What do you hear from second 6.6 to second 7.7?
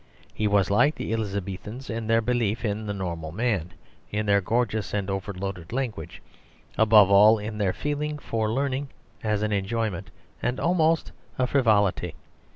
above all in